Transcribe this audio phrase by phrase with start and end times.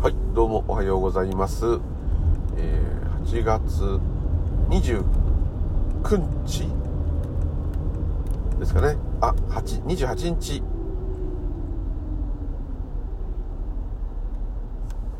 [0.00, 1.80] はい、どうもおはようございます。
[2.56, 3.82] えー、8月
[4.68, 5.04] 29
[6.44, 6.68] 日
[8.60, 8.96] ですかね。
[9.20, 10.60] あ、8、28日。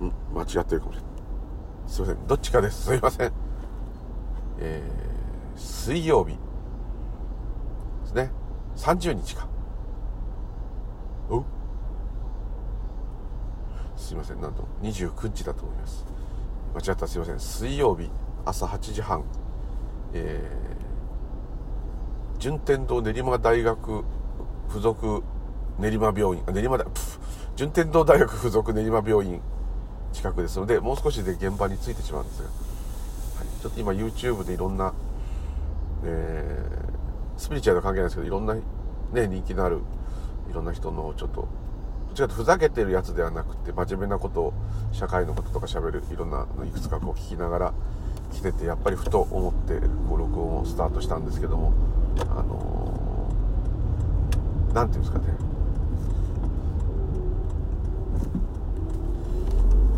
[0.00, 1.10] ん、間違ってるかもしれない。
[1.88, 2.84] すいません、どっちかです。
[2.84, 3.32] すいません。
[4.60, 6.38] えー、水曜日で
[8.06, 8.30] すね。
[8.76, 9.48] 30日か。
[11.30, 11.57] お？
[14.09, 14.40] すいません。
[14.40, 16.06] なんと29日だと思います。
[16.74, 17.38] 間違ったすいません。
[17.38, 18.09] 水曜日
[18.46, 19.23] 朝8時半。
[20.15, 24.05] えー、順天堂練馬大学
[24.70, 25.23] 附属
[25.79, 26.42] 練馬病院。
[26.46, 26.87] あ練馬だ
[27.55, 29.42] 順天堂大学附属練馬病院。
[30.15, 32.54] 近くですのでもう少しで現場に着いてしまうんですが、は
[33.45, 34.95] い、ちょっと今 YouTube でいろんな、
[36.04, 38.62] えー、スピリチュアルは関係ないですけどいろんな、ね、
[39.29, 39.82] 人気のある
[40.51, 41.46] いろんな人のちょっと
[42.18, 44.52] ちとふざけてるやつではなくて真面目なことを
[44.90, 47.72] 社会のこととか喋るいろんないくつかこう聞きながら
[48.32, 51.73] 来ててやっぱりふと思ってこう録音をスタートしたんですけども
[52.23, 53.30] あの
[54.74, 55.24] 何、ー、て言うんですかね。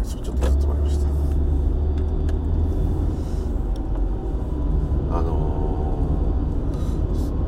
[0.04, 1.06] ちょっとずつまりました。
[5.16, 5.96] あの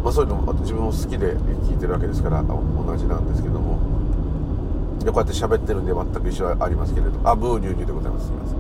[0.00, 3.91] ー、まあそういうのも自分も好きで聞いてるわけですから同じなんですけども。
[5.05, 7.12] でこうやって喋ってるんで全く一緒はありますけれど。
[7.25, 8.27] あブーニューニューでございます。
[8.27, 8.58] すみません。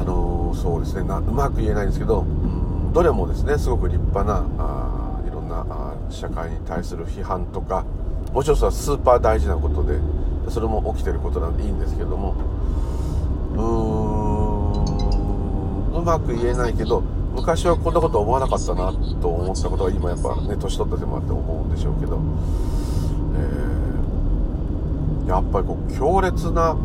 [0.00, 1.00] あのー、そうですね。
[1.02, 7.84] うまく言えないんですけど、うん、どれもですねすごく立派なあいろんなあ社会に対する批判とか
[8.32, 9.98] もちろんそれはスーパー大事なことで
[10.48, 12.36] それも起きてることなんでいいんですけども
[13.54, 13.60] うー
[15.98, 17.00] んうまく言えないけど
[17.34, 22.20] 昔はこんなこと思わなかったなと思ったことが今やっぱね年取ったでもあって思うんでしょうけど、
[23.36, 23.73] えー
[25.26, 26.76] やっぱりこう強烈な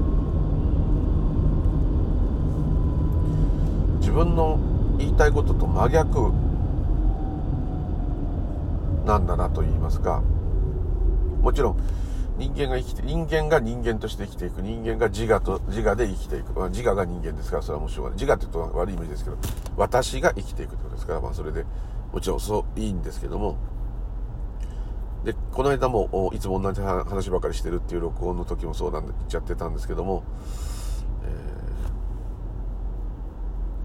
[3.99, 4.59] 自分の
[4.97, 6.31] 言いたいことと真逆
[9.05, 10.21] なんだなと言いますか。
[11.41, 11.77] もちろん
[12.37, 14.61] 人間が生きて人間が人間として生きていく。
[14.61, 19.37] 人間が自我と自我で生きていく、まあ、自我が人間ですからそれはもちろん自我って言うと悪い意味ですけど
[19.75, 21.65] 私が生きていくってことですから、まあ、それで
[22.13, 23.57] もちろんそういいんですけども
[25.23, 30.23] で、この間も、いつも同じ話ばかりしてるっていう録音の時もそうなんで言っちゃってたんですけども、
[31.23, 31.27] え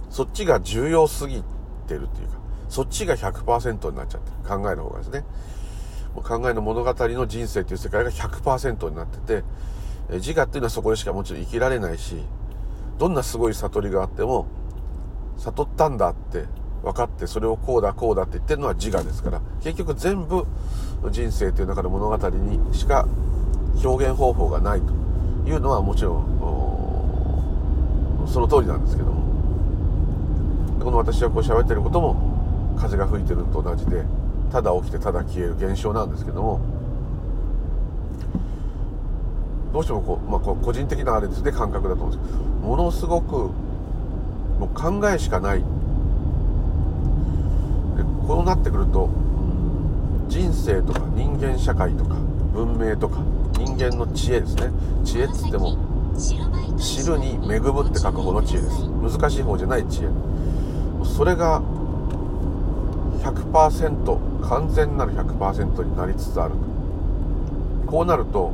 [0.09, 1.43] ー、そっちが重要すぎ
[1.87, 4.37] てるっていうか、そっちが100%になっちゃってる。
[4.49, 5.25] 考えの方がですね。
[6.15, 9.45] 考えの物語の人生っていう世界が100%になってて、
[10.11, 12.16] え自我っていうのはそこでしかもちろん生きられないし、
[12.99, 14.47] どんなすごい悟りがあっても、
[15.39, 16.45] 悟ったんだって
[16.84, 20.47] 分かってそれをこうだこうだって言ってるのは自我ですから結局全部
[21.11, 23.06] 人生という中の物語にしか
[23.83, 24.93] 表現方法がないと
[25.49, 26.25] いうのはもちろん
[28.28, 29.25] その通りなんですけども。
[30.84, 34.05] この私はこう喋ってることも風が吹いてるのと同じで
[34.53, 36.61] ただ起きてただ消える現象なんですけども。
[39.72, 43.51] どうしてもこう、まあ、こう個人的なあれですね感覚だと思うんですけどものすごく
[44.61, 45.65] もう考えしかない
[48.26, 49.08] こうなってくると
[50.28, 52.16] 人生とか人間社会とか
[52.52, 53.20] 文明とか
[53.58, 54.70] 人間の知恵ですね。
[55.04, 55.76] 知恵っつっても
[56.78, 58.88] 知るに恵むって書く方の知恵です。
[58.88, 60.08] 難しい方じゃない知恵。
[61.04, 61.60] それが
[63.22, 66.54] 100%完全なる100%になりつつある。
[67.86, 68.52] こうなると、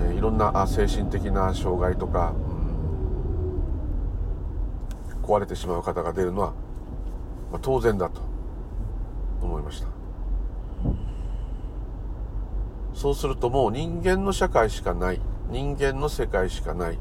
[0.00, 2.32] えー、いろんな精神的な障害とか、
[5.16, 6.52] うん、壊れてしまう方が出るのは
[7.50, 8.20] まあ、当然だと
[9.42, 9.88] 思いました。
[12.94, 15.20] そうするともう人間の社会しかない。
[15.50, 16.94] 人間の世界しかない。
[16.94, 16.98] い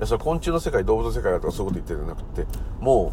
[0.00, 3.12] やそれ昆虫の世界動物の世界だとかそういうこと言ってるんじゃなくても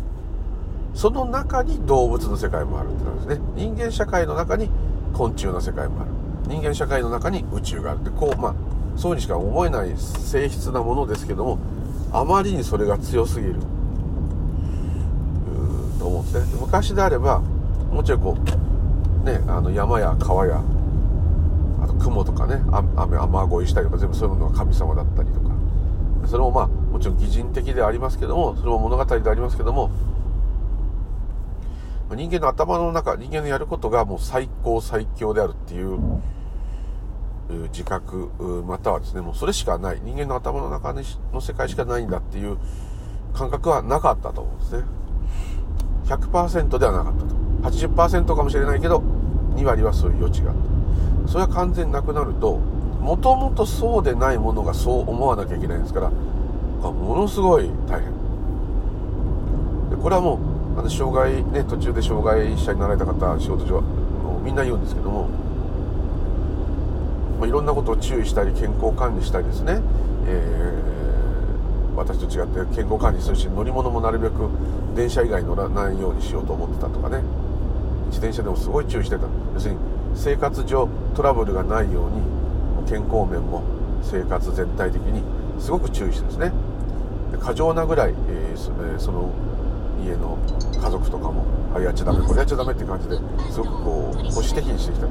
[0.94, 3.40] うその中に動物の世界もあるってなんですね。
[3.56, 4.70] 人間社会の中に
[5.14, 6.12] 昆虫の世界もある。
[6.48, 8.10] 人間社会の中に宇宙があるって。
[8.10, 8.56] こうまあ
[8.96, 11.60] そうにしか思えない性質なものですけども
[12.14, 13.56] あまりにそれが強すぎる。
[16.32, 20.62] と思って昔であればもちろんこうねあの山や川や
[21.82, 22.62] あと雲とかね
[22.96, 25.48] 雨雨乞いしたりとか全部そういうものが神様だったりとか。
[26.28, 29.90] それもまあもちろん擬人的でありますけどもそれも物語でありますけども
[32.12, 35.98] 人間の頭の中人間のやることがもう最高最強であるっていう
[37.72, 38.30] 自覚
[38.68, 40.02] またはですねもうそれしかない。
[40.04, 40.94] 人間の頭の中
[41.32, 42.58] の世界しかないんだっていう
[43.34, 44.84] 感覚はなかったと思うんですね。
[46.08, 47.38] 100%ではなかったと。
[47.78, 49.04] 80%かもしれないけど
[49.56, 50.58] 2割はそういう余地があっ
[51.26, 51.32] た。
[51.32, 52.60] それが完全なくなると
[53.02, 58.12] もともとそうでないものがそう思わなきゃいけないんですからものすごい大変。
[59.90, 60.36] でこれはも
[60.76, 63.82] うあの障害ね途中で障害者になられた方仕事上
[64.44, 65.28] みんな言うんですけども、
[67.40, 69.82] まあ、いろんなことを注意したり健康管理したりですね、
[70.28, 70.97] えー、
[71.98, 74.48] 私と違って健康管理するし乗り物もなるべく
[74.96, 77.24] 電車以外乗らないようにしようと思ってたとかね。
[78.08, 79.26] 自転車でもすごい注意してた。
[79.54, 79.80] 要するに
[80.16, 82.22] 生活上トラブルがないように
[82.88, 83.64] 健康面も
[84.04, 85.22] 生活全体的に
[85.60, 86.52] すごく注意してですね。
[87.40, 89.32] 過剰なぐらい、えー、その
[90.02, 90.38] 家の
[90.82, 93.18] 家族とかもあれやっちゃダメこれやっちゃダメって感じで
[93.52, 95.08] すごくこう保守的にしてきた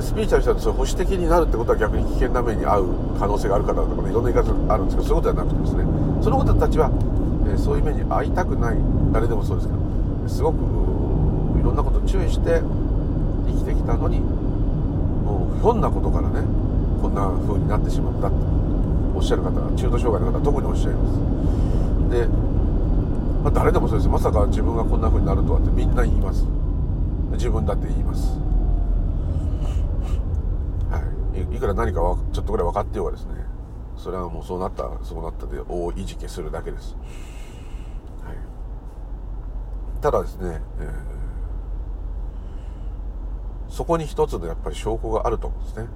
[0.00, 5.84] スピーチャルしたら保守的になるってことは逆に危険な目に遭う可能性があるからとかねいろんな言い方あるんですけどそういうことではなくてですね
[6.22, 6.90] その方たちは、
[7.50, 8.78] えー、そういう目に遭いたくない
[9.12, 10.56] 誰でもそうですけどすごく
[11.58, 12.62] いろんなこと注意して
[13.46, 16.46] 生きてきたのにもうひょんなことからね
[17.02, 18.36] こんな風になってしまったって
[19.14, 21.18] おっしゃる方中途障害の方は特におっしゃいます
[22.14, 22.26] で
[23.38, 24.08] まあ、誰でもそうです。
[24.08, 26.44] まさか自分がこんな風になるとはってみんな言います。
[27.38, 28.36] 自分だって言います、
[30.90, 31.02] はい、
[31.52, 32.00] いくら何か
[32.32, 33.34] ちょっとぐらい分かってようがですね
[33.96, 36.96] それはもうそうなったそうなったで大いじけするだけです、
[38.24, 38.36] はい、
[40.00, 45.88] ただですね、えー、そこに一つのやっぱり証拠があると思うんですね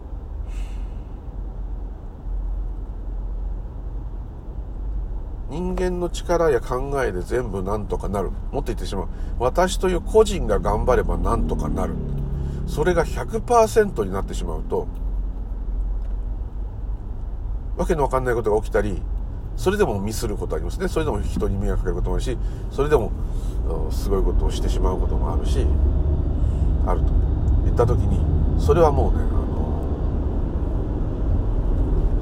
[5.53, 8.31] 人間の力や考えで全部なんとかなる。
[8.31, 9.09] もっと言ってしまう。
[9.39, 11.95] 私という個人が頑張ればなんとかなる。
[12.67, 14.89] それが100%になってしまうと、
[17.77, 19.01] わけのわかんないことが起きたり、
[19.57, 20.89] それでもミスることありますね。
[20.89, 22.37] それでも人に迷惑かけることもあるし、
[22.71, 23.13] それでも
[23.91, 25.67] すごいことをしてしまうこともあるし、
[26.87, 27.07] あると
[27.65, 29.23] 言った時に、それはもうね、あ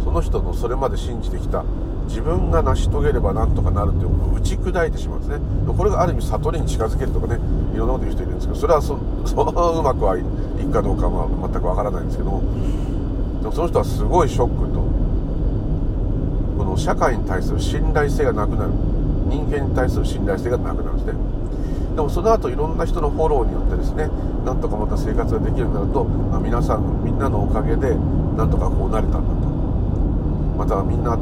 [0.00, 1.64] の、その人のそれまで信じてきた
[2.11, 5.41] 自分が成し遂げればなんとかなるっていうのを打ち砕いてしまうんですね
[5.73, 7.38] これがある意味悟りに近づけるとかね
[7.73, 10.23] いろんなこと言う人いるんですけどそれはそ そうまくはい
[10.64, 12.43] くかどうかは全くわからないんですけども
[13.41, 14.89] でもその人はすごいショックと
[16.60, 18.72] この社会に対する信頼性がなくなる。
[19.30, 21.18] 人間に対する信頼性がなくなるんですね。
[21.96, 24.10] でもその後いろんな人のフォローによってですね
[24.44, 27.96] なんとかまた生活ができるようになると、まあ、皆さんみんなのおかげで
[28.36, 29.48] なんとかこうなれたんだと。
[30.58, 31.16] またはみんな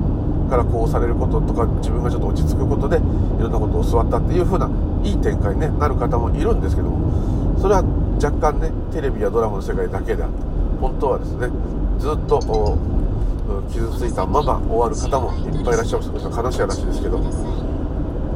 [0.50, 3.00] からこうされることとか自分がちょっと落ち着くことでい
[3.38, 4.68] ろんなことを教わったっていう風な
[5.04, 7.84] いい展開に、ね、なる方もいるんですけどもそれは
[8.18, 10.42] 若干ねテレビやドラマの世界だけであって
[10.80, 11.46] 本当はですね
[12.02, 12.42] ずっと
[13.70, 16.36] 傷ついたまま終わる方もいっぱいいらっしゃいます。
[16.36, 17.18] 悲しい話ですけど。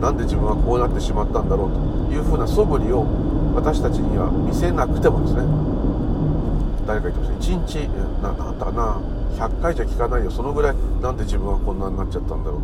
[0.01, 1.71] なんで自分はこうなってしまったんだろう
[2.09, 3.07] という風な素振りを
[3.55, 5.43] 私たちには見せなくてもですね。
[6.87, 7.89] 誰か言ってました1日
[8.21, 9.01] ななんだな。
[9.39, 10.31] 100回じゃ聞かないよ。
[10.31, 12.63] そのぐらいなんで自分はこんなになっちゃったんだろうっ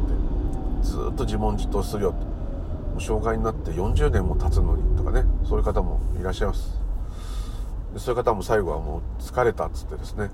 [0.83, 0.89] て。
[0.89, 2.15] ずっと自問自答するよ
[2.95, 5.25] と障害になって40年も経つのにとかね。
[5.49, 6.77] そういう方もいらっしゃいます。
[7.97, 10.31] そういう方も最後はもう疲れたっつってですね、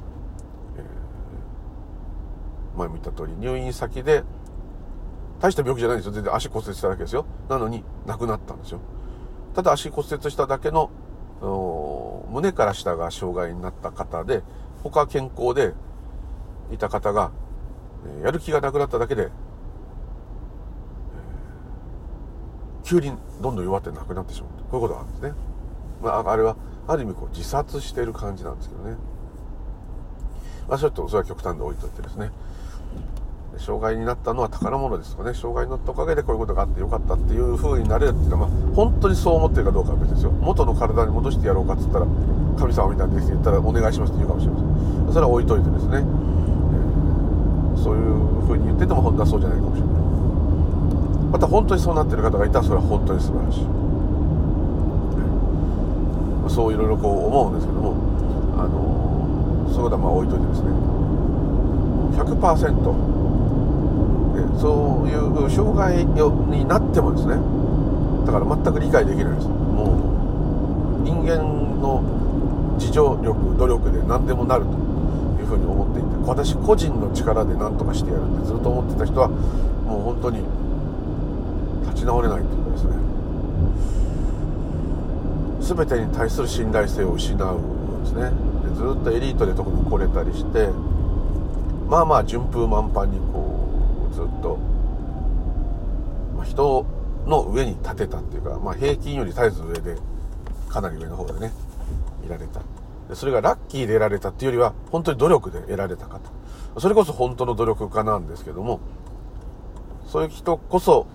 [2.76, 4.24] 前も言った通り入院先で
[5.40, 8.80] 大した病気じゃないんですよ全然足骨折しただけですよなのに亡くなったんですよ
[9.54, 10.90] ただ足骨折しただけの
[12.30, 14.42] 胸から下が障害になった方で
[14.82, 15.74] 他は健康で
[16.70, 17.32] いた方が、
[18.22, 19.30] やる気がなくなっただけで、
[22.84, 25.32] 急にどんどん弱ってなくなってしまうこういうことがあるんですね。
[26.02, 28.96] まあ、あれは、ある意味こう自殺している感じなんですけどね。
[30.68, 32.30] まあ、ちょっとそれは極端で置いといてですね。
[33.58, 40.30] 障害になったのは宝物ですとかね、障害になったおかげでこういうことがあってよかったっていう風になれるっていうのは、まあ、本当にそう思ってるかどうかは別ですよ。
[40.32, 42.06] 元の体に戻してやろうかっつったら、
[42.58, 45.12] 神様みたいにできて言ったらお願いしますって言うかもしれません。
[45.12, 46.04] それは置いといてですね。
[47.84, 48.02] そういう
[48.46, 49.94] ふうに言ってても本当はそうじゃないかもしれない
[51.32, 53.64] また本当にそうなってる方がいたらそれは本当に素晴らしい、
[56.48, 57.92] そういろいろこう思うんですけども
[58.56, 60.70] あのそういうことはまあ置いといてですね
[62.14, 62.94] 100%
[64.58, 67.36] そういう障害になってもですね。
[68.26, 69.48] だから全く理解できないです。
[69.48, 69.98] も
[71.00, 71.38] う人間
[71.82, 72.02] の
[72.78, 74.70] 自助力努力で何でもなると
[75.40, 76.08] いうふうに思っていて。
[76.26, 80.38] 私個人の力で何とかしてやるってずっと思ってた人はもう本当に
[81.86, 82.92] 立ち直れないっていうかですね。
[85.60, 88.30] 全てに対する信頼性を失うんですね。
[88.64, 90.70] でずっとエリートで特に来れたりして
[91.88, 94.58] まあまあ順風満帆にこうずっと、
[96.36, 96.86] まあ、人
[97.26, 99.96] の上に立てたっていうか、まあ、平均より絶えず上で
[100.68, 101.52] かなり上の方でね
[102.24, 102.60] いられた。
[103.08, 106.20] でそれがラッキーで得られたっていうよりは本当に努力で得られたか
[106.74, 106.80] と。
[106.80, 108.80] それこそ本当の努力家なんですけども
[110.06, 111.06] そういう人こそ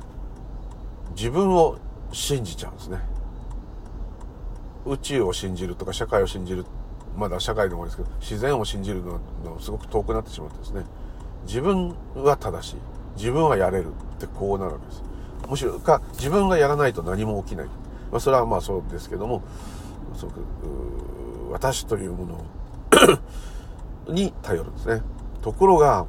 [1.15, 1.77] 自分を
[2.13, 2.99] 信じちゃうんですね。
[4.85, 6.65] 宇宙を信じるとか社会を信じる
[7.17, 9.19] まだ社会でもですけど自然を信じるのは
[9.59, 10.83] すごく遠くなってしまってですね。
[11.45, 12.75] 自分は正しい。
[13.15, 15.03] 自分はやれるってこうなるわけです。
[15.49, 17.65] むしろか自分がやらないと何も起きない、
[18.11, 19.41] まあ、それはまあそうですけども
[20.15, 20.41] すごく
[21.51, 22.43] 私というも
[24.07, 25.01] の に頼るんですね。
[25.41, 26.05] ところが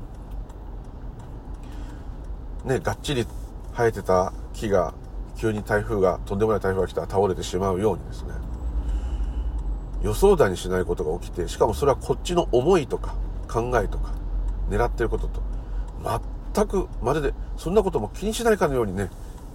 [2.64, 3.26] ねがっちり
[3.76, 4.92] 生えてた木が
[5.36, 8.34] 急に台風がとんでもない台風が来たら倒れてしまうようにですね
[10.02, 13.14] 予想だにしないことが起きてしかもそれはこっちの思いとか
[13.48, 14.14] 考えとか
[14.68, 15.42] 狙ってることと
[16.54, 19.10] 全くまるでそんなことも気にしないかのようにね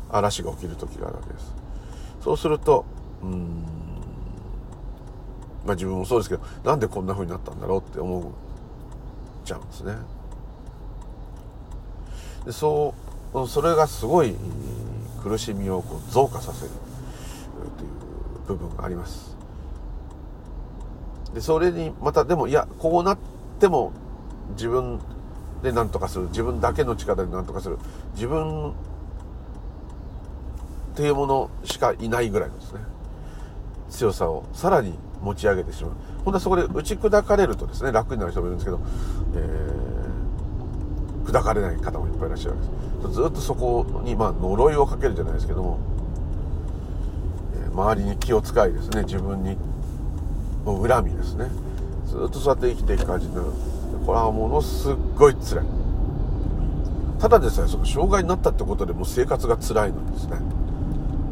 [0.09, 1.53] 嵐が起きる時があるわけです。
[2.21, 2.85] そうすると
[3.23, 3.63] うん
[5.65, 8.23] まあ自分もそうですけどなんでこんな風になったんだろうって思っ
[9.45, 9.95] ちゃうんですね。
[12.45, 12.93] でそ
[13.33, 14.35] うそれがすごい
[15.23, 16.71] 苦しみをこう増加させる
[17.77, 17.87] とい
[18.55, 19.34] う部分があります。
[21.35, 23.17] でそれにまたでもいやこうなっ
[23.59, 23.91] ても
[24.51, 24.99] 自分
[25.61, 26.27] で何とかする。
[26.29, 27.77] 自分だけの力で何とかする。
[28.13, 28.73] 自分っ
[30.95, 32.79] ていうものしかいないぐらいのですね。
[33.89, 35.93] 強さをさらに持ち上げてしまう。
[36.23, 38.79] 本当はそこで打ち砕かれるとですね楽になる人もいるんですけど、
[39.35, 42.61] えー、砕かれない方もいっぱいいらっしゃるわ
[43.01, 43.21] けです。
[43.21, 45.79] ずっとそこにまあ呪いをかけるじゃないですけども、
[47.65, 49.57] えー、周りに気を使いですね自分に
[50.65, 51.49] 恨みですね。
[52.07, 53.47] ずっとそうやって生きていく感じになる。
[54.05, 55.65] これはものすごい辛い。
[57.19, 60.37] ただでさえその障害になったってことでもう生活が辛いのですね。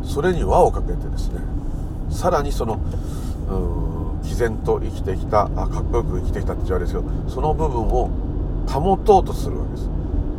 [0.04, 1.40] それに輪をかけてですね。
[2.10, 2.80] さらにその
[3.50, 3.56] う
[4.20, 8.10] ん毅然と生きてきたあかっこよく生きてきたって言われですけどその部分を
[8.68, 9.90] 保とうとするわけです。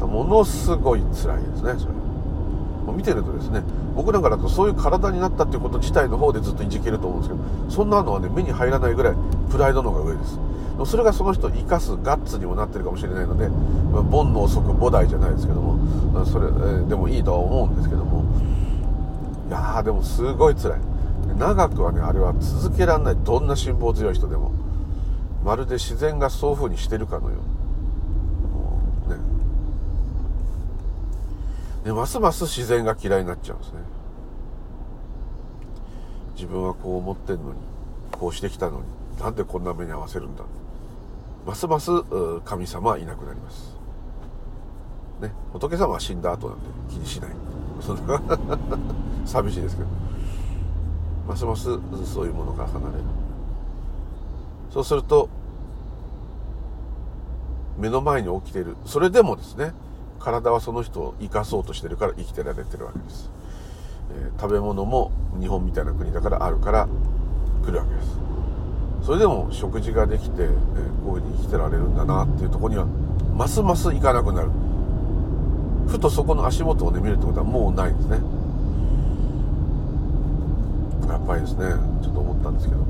[0.01, 1.95] ものすごい辛いですねそれ
[2.93, 3.63] 見てるとですね
[3.95, 9.15] 僕なんかだとそういう体になったっていうこと自体の方でずっといじけると思うんですけどそんなのはね目に入らないぐらい
[9.51, 10.39] プライドの方が上です。
[10.87, 18.25] それがその人を生かすガッツにもなってるかもしれないので、まあ、煩悩即菩提じゃないですけどもそれ、えー、でもいいとは思うんですけども。
[19.49, 20.81] いやーでもすごい辛い。
[21.39, 23.17] 長くはねあれは続けられない。
[23.25, 24.53] どんな辛抱強い人でも。
[25.45, 27.39] まるで自然がそういう風にしてるかのよう
[29.13, 29.23] にね
[31.85, 33.79] でますます自然が嫌いになっちゃうんですね。
[36.35, 37.59] 自分はこう思ってんのに
[38.11, 38.85] こうしてきたのに
[39.21, 40.45] なんでこんな目に合わせるんだ。
[41.47, 41.91] ますます
[42.45, 43.77] 神様はいなくなります。
[45.21, 47.31] ね仏様は死んだ後なんで気にしない。
[47.81, 48.21] そんな
[49.27, 49.89] 寂しいですけど。
[51.29, 51.65] ますます
[52.07, 53.05] そういうものから離れる。
[54.71, 55.29] そうすると
[57.79, 58.77] 目の前に起きている。
[58.87, 59.75] それでもですね
[60.25, 63.31] 体はその人を生かそうとしてるから生きてられてるわけです、
[64.11, 66.89] えー、食べ物も日本みたいな国だからあるから
[67.65, 68.19] 来るわけです。
[69.05, 72.87] それでも食事ができて、えー、こういうふうに生きてられるんだなっていうとこには
[73.37, 74.51] ますます行かなくなる。
[75.87, 78.19] ふとそこの足元をね見るってことはもうないんですね。
[81.07, 81.67] やっぱりですね
[82.03, 82.81] ちょっと思ったんですけど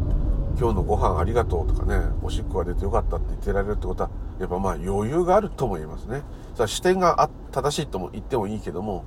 [0.58, 6.22] 今日のご飯ありがとうとかねおしっこが出てよかったって言ってられるってことはやっぱまあ余裕があるとも言えますね。
[6.54, 9.04] さ視点が正しいとも言ってもいいけども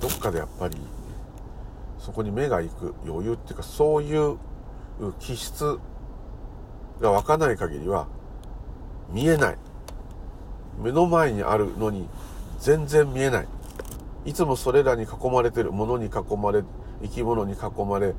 [0.00, 0.76] どっかでやっぱり
[1.98, 4.36] そこに目が行く余裕っていうかそういう
[5.20, 5.78] 気質
[7.00, 8.08] が湧かない限りは
[9.10, 9.58] 見えない。
[10.82, 12.08] 目の前にあるのに
[12.58, 13.48] 全然見えない。
[14.26, 16.64] いつもそれらに囲まれてるものに囲まれ
[17.02, 18.14] 生き物に囲まれ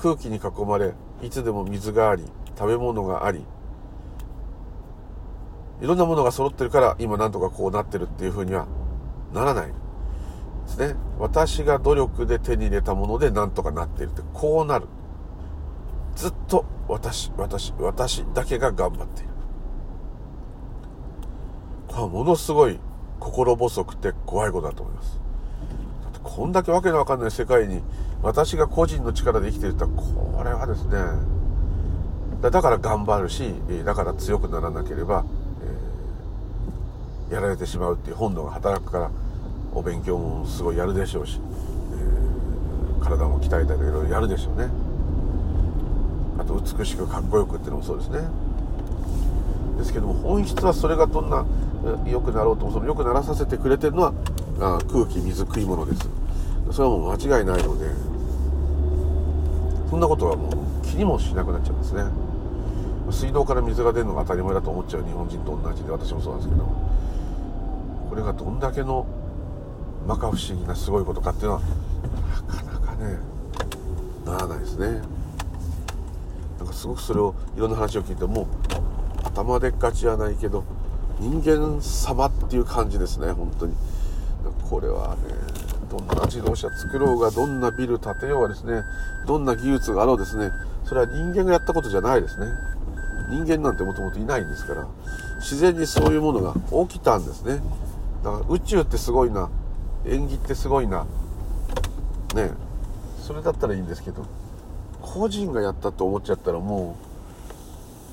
[0.00, 2.24] 空気に囲まれいつでも水があり
[2.58, 3.44] 食べ物があり
[5.84, 8.66] いろんなものが揃ってるから今なんとかこうなってるっていうふうには
[9.34, 9.66] ならない。
[9.66, 9.72] で
[10.66, 10.96] すね。
[11.18, 14.86] 私が努力で手に入れたものでなんとかなっているってこうなる。
[16.16, 19.28] ずっと私私私だけが頑張っている。
[21.88, 22.80] これはものすごい
[23.20, 25.20] 心細くて怖いことだと思います。
[26.02, 27.82] だってこんだけわけのわかんない世界に
[28.22, 30.94] 私が個人の力で生きてるってこれはですね
[32.40, 35.24] だから頑張るしだから強くならなければ、
[37.30, 39.10] やられてしまうっていう本能が働くから
[39.72, 41.40] お勉強もすごいやるでしょうし、
[41.92, 44.68] えー、体も鍛えたりいろいろやるでしょうね。
[46.38, 48.20] あと美しくかっこよくっていうのもそうですね。
[49.78, 51.44] ですけども本質はそれがどんな
[52.06, 54.14] 良くなろうともその良くならさせてくれてるのは
[54.60, 56.08] あ空気水食い物です。
[56.70, 57.86] それはもう間違いないので
[59.90, 62.04] そんなことはもう気にもしなくなっちゃうんですね。
[63.10, 66.83] 水道から水が出るのが当たり前だと思っちゃう日本人と同じで私もそうなんですけど。
[68.14, 69.04] これがどんだけの
[70.06, 71.60] 摩訶不思議なすごいことかっていうのは
[72.46, 73.18] なかなかね
[74.24, 75.02] ならないですね。
[76.58, 78.46] なんかすごくそれをいろんな話を聞いても
[79.24, 80.62] 頭でっかちじゃないけど
[81.18, 83.74] 人間様っていう感じですね本当に。
[84.70, 85.34] これはね
[85.90, 88.82] どんな自動車作ろうがどんなビル建てようがですね
[89.26, 90.52] どんな技術があろうですね
[90.84, 92.46] それは人間がやったことじゃないですね。
[93.28, 94.86] 人間なんてもともといないんですから
[95.38, 96.54] 自然にそういうものが
[96.86, 97.60] 起きたんですね。
[98.24, 99.50] だから宇宙ってすごいな。
[100.06, 101.04] 縁起ってすごいな。
[102.34, 102.50] ね
[103.22, 104.24] それだったらいいんですけど。
[105.02, 106.96] 個人がやったと思っちゃったらも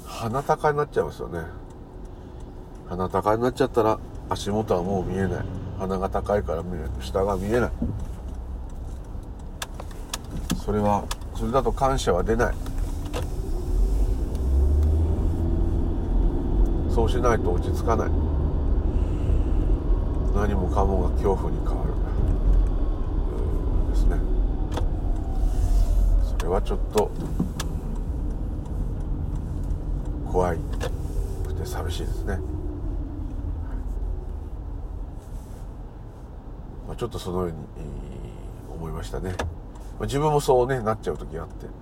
[0.06, 1.40] う鼻高になっちゃいますよね。
[2.90, 3.98] 鼻高になっちゃったら
[4.30, 5.46] 足元はもう見えない。
[5.80, 6.90] 鼻が高いから見えない。
[7.00, 7.72] 下が見えない。
[10.64, 12.56] それはそれだと感謝は出ない。
[16.94, 18.41] そうしないと落ち着かない。
[20.42, 21.94] 何もかもが恐怖に変わる。
[23.92, 24.18] ですね。
[26.36, 27.12] それはちょっと
[30.32, 30.58] 怖い
[31.46, 32.40] くて寂しいですね、
[36.88, 37.56] まあ、ちょっとそのように
[38.74, 39.46] 思いましたね、ま
[40.00, 41.81] あ、自分もそうねなっちゃう時があって。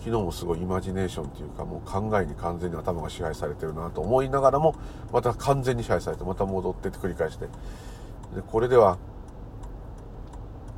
[0.00, 4.74] 昨日もすごいイマジネーションというかもう考えに完全に頭が支配されてるなと思いながらも
[5.12, 7.46] また完全に支配されてまた戻ってって繰り返して
[8.34, 8.98] でこれでは、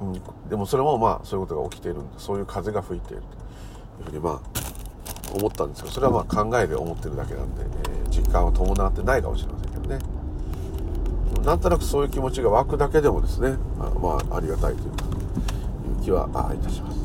[0.01, 9.99] うん、でもそれもまあそういうことが起きているんだそういう風が吹いているというふうにまあ思ったんですけどそれはまあ考えで思ってるだけなんで、えー、実感は伴ってないかもしれませんけどね。
[11.45, 17.02] なんとなくそういう気持ちが湧くだけでもですねまあ、まあ、ありがたいというかいう気はいたします。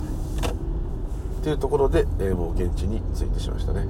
[1.48, 3.86] というところで、えー、もう現地に着いてしまいましたね。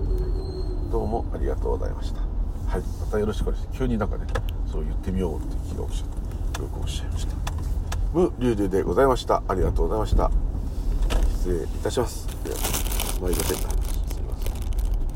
[0.92, 2.20] どうもありがとうございました。
[2.20, 2.82] はい。
[2.82, 3.80] またよろしくお願いします。
[3.80, 4.26] 急になんかね
[4.72, 6.10] そう言ってみようっていう気が起きちゃっ
[6.54, 7.34] てよくおっしゃいました。
[8.14, 9.42] 無流々でございました。
[9.48, 10.30] ありがとうございました。
[11.40, 12.28] 失礼いたします。
[12.44, 12.58] では
[13.22, 13.77] 参りません